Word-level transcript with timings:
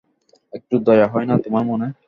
একটু 0.53 0.75
দয়া 0.79 1.07
হয় 1.07 1.25
না 1.25 1.35
তোমার 1.37 1.63
মনে? 1.65 1.87